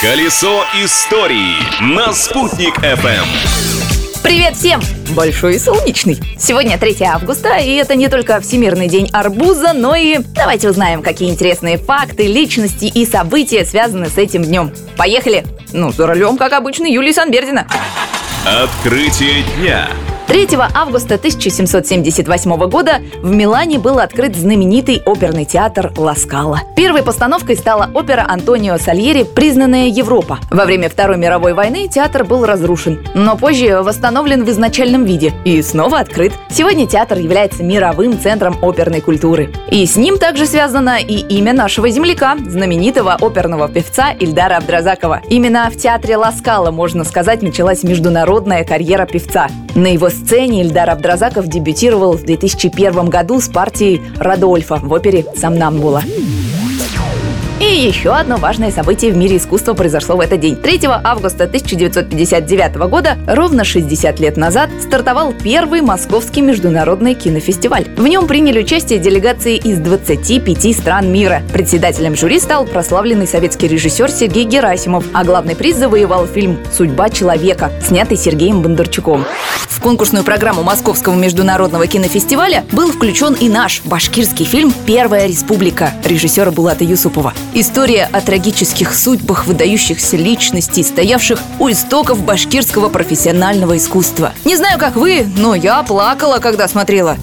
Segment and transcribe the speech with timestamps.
[0.00, 3.26] Колесо истории на «Спутник FM.
[4.22, 4.80] Привет всем!
[5.16, 6.20] Большой и солнечный.
[6.38, 11.28] Сегодня 3 августа, и это не только Всемирный день арбуза, но и давайте узнаем, какие
[11.28, 14.72] интересные факты, личности и события связаны с этим днем.
[14.96, 15.44] Поехали!
[15.72, 17.66] Ну, за рулем, как обычно, Юлия Санбердина.
[18.46, 19.88] Открытие дня.
[20.28, 26.60] 3 августа 1778 года в Милане был открыт знаменитый оперный театр Ласкала.
[26.76, 30.38] Первой постановкой стала опера Антонио Сальери «Признанная Европа».
[30.50, 35.62] Во время Второй мировой войны театр был разрушен, но позже восстановлен в изначальном виде и
[35.62, 36.34] снова открыт.
[36.50, 39.50] Сегодня театр является мировым центром оперной культуры.
[39.70, 45.22] И с ним также связано и имя нашего земляка, знаменитого оперного певца Ильдара Абдразакова.
[45.30, 49.48] Именно в театре Ласкала, можно сказать, началась международная карьера певца.
[49.78, 56.02] На его сцене Ильдар Абдразаков дебютировал в 2001 году с партией «Радольфа» в опере «Самнамбула».
[57.60, 60.54] И еще одно важное событие в мире искусства произошло в этот день.
[60.54, 67.88] 3 августа 1959 года, ровно 60 лет назад, стартовал первый Московский международный кинофестиваль.
[67.96, 71.42] В нем приняли участие делегации из 25 стран мира.
[71.52, 77.72] Председателем жюри стал прославленный советский режиссер Сергей Герасимов, а главный приз завоевал фильм «Судьба человека»,
[77.84, 79.24] снятый Сергеем Бондарчуком.
[79.68, 86.52] В конкурсную программу Московского международного кинофестиваля был включен и наш башкирский фильм «Первая республика» режиссера
[86.52, 87.32] Булата Юсупова.
[87.54, 94.32] История о трагических судьбах выдающихся личностей, стоявших у истоков башкирского профессионального искусства.
[94.44, 97.16] Не знаю, как вы, но я плакала, когда смотрела.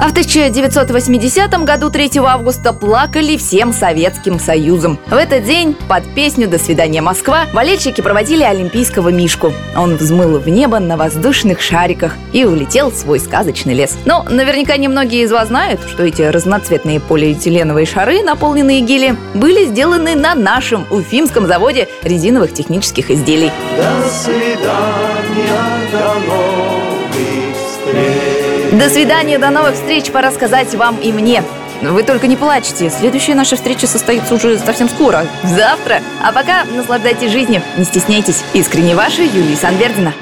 [0.00, 4.98] А в 1980 году 3 августа плакали всем Советским Союзом.
[5.08, 9.52] В этот день под песню «До свидания, Москва» болельщики проводили Олимпийского Мишку.
[9.76, 13.98] Он взмыл в небо на воздушных шариках и улетел в свой сказочный лес.
[14.06, 20.14] Но наверняка немногие из вас знают, что эти разноцветные полиэтиленовые шары, наполненные гелием, были сделаны
[20.14, 23.52] на нашем уфимском заводе резиновых технических изделий.
[23.76, 25.60] До свидания,
[25.92, 26.49] до новых.
[28.72, 31.42] До свидания, до новых встреч, пора сказать вам и мне.
[31.82, 36.00] Вы только не плачьте, следующая наша встреча состоится уже совсем скоро, завтра.
[36.22, 38.44] А пока наслаждайтесь жизнью, не стесняйтесь.
[38.52, 40.14] Искренне ваша Юлия Санбердина.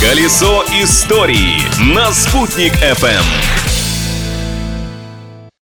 [0.00, 1.60] Колесо истории
[1.94, 3.75] на «Спутник FM.